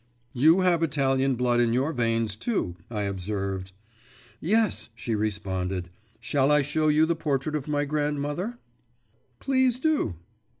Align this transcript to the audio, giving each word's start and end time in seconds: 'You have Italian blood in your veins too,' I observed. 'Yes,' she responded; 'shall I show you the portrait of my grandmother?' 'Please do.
'You 0.33 0.61
have 0.61 0.81
Italian 0.81 1.35
blood 1.35 1.59
in 1.61 1.73
your 1.73 1.93
veins 1.93 2.35
too,' 2.35 2.75
I 2.89 3.03
observed. 3.03 3.71
'Yes,' 4.39 4.89
she 4.95 5.13
responded; 5.13 5.91
'shall 6.19 6.49
I 6.51 6.63
show 6.63 6.87
you 6.87 7.05
the 7.05 7.15
portrait 7.15 7.53
of 7.55 7.67
my 7.67 7.85
grandmother?' 7.85 8.57
'Please 9.39 9.79
do. 9.79 10.15